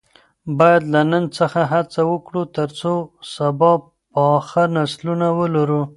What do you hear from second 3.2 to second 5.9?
سبا پاخه نسلونه ولرو.